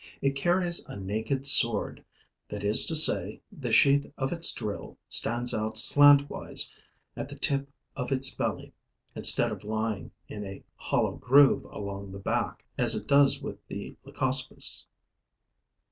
[0.19, 2.03] It carries a naked sword,
[2.49, 6.73] that is to say, the sheath of its drill stands out slantwise
[7.15, 8.73] at the tip of its belly,
[9.13, 13.95] instead of lying in a hollow groove along the back, as it does with the
[14.03, 14.87] Leucospis.